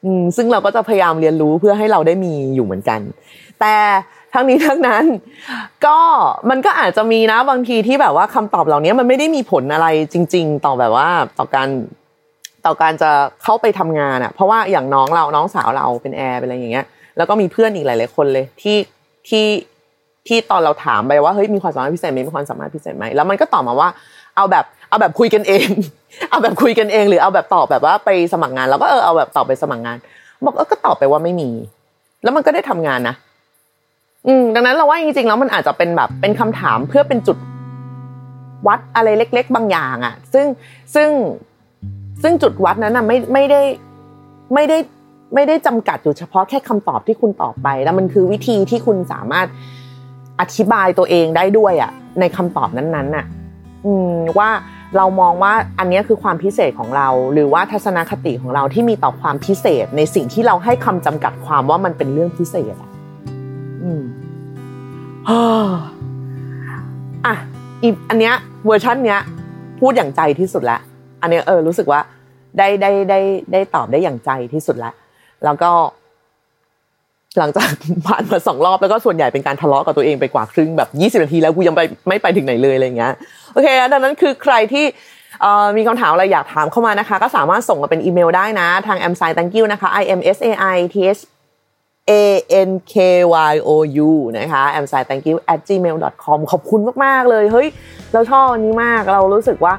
[0.05, 3.01] อืมซึ่งเราก็จะพยายามเรียนรู้เพื่อให้เราได้มีอยู่เหมือนกัน
[3.61, 3.75] แต่
[4.33, 5.05] ทั้งนี้ทั้งนั้น
[5.87, 5.99] ก็
[6.51, 11.69] มันก็อาจจะมีนะบางทีที่แบบว่าคำตอบเหล่านี้มันไม่ได้มีผลอะไรจริง ๆ ต่อแบบว่าต่อการ
[12.67, 13.11] ต่อการจะ
[13.43, 18.77] เข้าไปทำงานอะ เพราะว่าอย่างน้องเราน้องสาวเราเป็นแอร์เป็นอะไรอย่างเงี้ย แล้วก็มีเพื่อนอีกหลาย ๆ คนเลยที่
[19.29, 19.47] ที่
[20.29, 23.89] ที่ตอนเราถามไปว่าเฮ้ยมีความสามารถพิเศษไหมมีความสามารถพิเศษไหมแล้วมันก็ตอบมาว่า
[24.37, 25.69] เอาแบบเอาแบบคุยกันเอง
[26.31, 29.97] เอาแบบคุยกันเอง หรือเอาแบบตอบแบบว่าไปสมัครงาน แล้วก็เออเอาแบบตอบไปสมัครงาน
[30.45, 31.51] บอกเออก็ตอบไปว่าไม่มี
[32.23, 33.15] แล้วมันก็ได้ทำงานนะ
[34.27, 37.39] อืมดังนั้นเราว่าจริงๆแล้วมันอาจจะเป็นแบบเป็นคำถามเพื่อเป็นจุด
[38.67, 40.47] วัดอะไรเล็ก ๆ บางอย่างอะ ซึ่ง
[40.95, 41.11] ซึ่ง
[42.23, 43.63] ซึ่งจุดวัดนั้นอะไม่ไม่ได้
[44.55, 44.79] ไม่ได้
[45.35, 49.47] ไม่ได้จำกัดอยู่เฉพาะแค่คำตอบที่คุณตอบไป แล้วมันคือวิธีที่คุณสามารถ
[50.41, 51.91] อธิบายตัวเองได้ด้วยอะ
[52.21, 53.25] ในคำตอบนั้นๆน่ะ
[53.87, 54.51] อืมว่า
[54.97, 62.91] เรามองว่าอันนี้คือความพิเศษของเรา หรือว่าทัศนคติของเราที่มีต่อความพิเศษ ในสิ่งที่เราให้คำจำกัดความว่ามันเป็นเรื่องพิเศษอะ
[63.83, 64.03] อืม
[67.27, 67.37] อะ
[67.83, 68.35] อีอันเนี้ย
[68.67, 69.21] เวอร์ชันเนี้ย
[69.81, 70.81] พูดอย่างใจที่สุดล้ว
[71.23, 72.01] อันเนี้ยเออรู้สึกว่า
[72.59, 73.21] ได้ได้ได้
[73.53, 74.95] ได้ตอบได้อย่างใจที่สุดล้ว
[75.45, 75.71] แล้วก็
[77.39, 77.71] หลังจาก
[78.07, 83.13] ผ่านมาสองรอบแล้วก็ส่วนใหญ่เป็นการทะเลาะกับตัวเองไปกว่าครึ่งแบบยี่สิบนาทีแล้วกูยังไปไม่ไปถึงไหนเลยอะไรเงี้ย
[83.53, 84.85] โอเคดังนั้นคือใครที่
[85.77, 91.21] มีคำถามอะไรอยากถามเข้ามานะคะ ก็สามารถส่งมาเป็นอีเมลได้นะ ทาง m s i thank you นะคะ i m s a i t h
[92.11, 92.13] a
[92.69, 92.95] n k
[93.53, 93.71] y o
[94.09, 97.69] u นะคะ m s i thank you at gmail com ขอบคุณมาก ๆ เลย เฮ้ย
[98.13, 99.75] เราชอบอันนี้มากเรารู้สึกว่า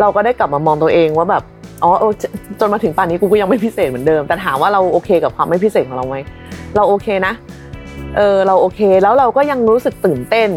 [0.00, 1.42] เราก็ได้กลับมามองตัวเองว่าแบบ
[1.82, 1.90] อ๋อ
[2.60, 6.16] จนมาถึงป่านนี้กูก็ยังไม่พิเศษเหมือนเดิม แต่ถามว่าเราโอเคกับความไม่พิเศษของเราไหม
[6.76, 7.34] เราโอเคนะ
[8.16, 10.50] เออเราโอเคแล้วเราก็ยังรู้สึกตื่นเต้น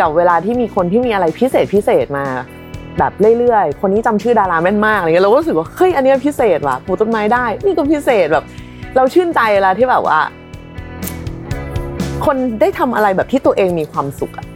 [0.00, 2.24] กับเวลาที่มีคนที่มีอะไรพิเศษพิเศษมา
[2.98, 8.44] แบบเรื่อยๆ คนนี้จำชื่อดาราแม่นมากอะไรเงี้ยเราก็รู้สึกว่าเฮ้ยอันนี้พิเศษว่ะปลูกต้นไม้ได้ นี่ก็พิเศษแบบ
[8.96, 10.18] เราชื่นใจเวลาที่แบบว่า
[12.24, 14.46] คนได้ทำอะไรแบบที่ตัวเองมีความสุขอะ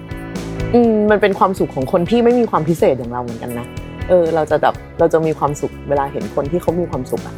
[0.74, 3.66] อืมมันเป็นความสุขของคนที่ไม่มีความพิเศษอย่างเราเหมือนกันนะ
[4.08, 7.34] เออเราจะแบบเราจะมีความสุขเวลาเห็นคนที่เขามีความสุขอะ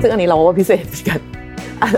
[0.00, 1.20] ซึ่งอันนี้เราว่าพิเศษกัน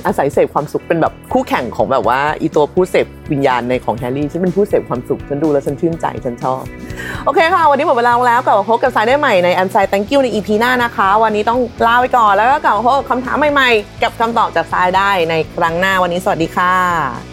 [0.07, 6.63] อาศัยเสพความสุขเป็นแบบคู่แข่งของแบบว่าอีตัวผู้เสพวิญญาณในของแฮร์รี่ฉันเป็นผู้เสพความสุขฉันดูแล้วฉันชื่นใจฉันชอบ
[7.25, 17.32] โอเคค่ะ วันนี้หมดเวลาแล้วกลับมาพบกับสายได้ใหม่ในแอนไซ thank you ใน EP หน้านะคะ วันนี้ต้องลาไปก่อนแล้วก็กลับมาพบกับคำถามใหม่ๆ กับคำตอบจากสายได้ในครั้งหน้าวันนี้สวัสดีค่ะ